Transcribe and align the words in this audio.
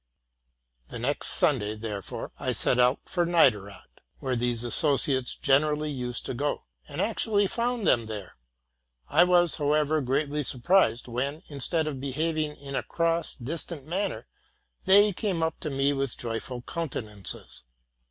The 0.87 0.97
next 0.97 1.27
Sunday, 1.27 1.75
therefore, 1.75 2.31
I 2.39 2.53
set 2.53 2.79
out 2.79 3.01
for 3.05 3.23
Niederrad, 3.23 3.83
where 4.17 4.35
these 4.35 4.65
asso 4.65 4.97
ciates 4.97 5.39
generally 5.39 5.91
used 5.91 6.25
to 6.25 6.33
go, 6.33 6.63
and 6.87 6.99
actually 6.99 7.45
found 7.45 7.85
them 7.85 8.07
there. 8.07 8.35
I 9.09 9.23
was, 9.25 9.57
however, 9.57 10.01
greatly 10.01 10.41
surprised, 10.41 11.07
when, 11.07 11.43
instead 11.49 11.85
of 11.85 12.01
behaving 12.01 12.55
in 12.55 12.73
a 12.75 12.81
cross, 12.81 13.35
distant 13.35 13.85
manner, 13.85 14.25
they 14.85 15.13
came 15.13 15.43
up 15.43 15.59
to 15.59 15.69
me 15.69 15.93
with 15.93 16.17
joyful 16.17 16.63
countenances. 16.63 17.65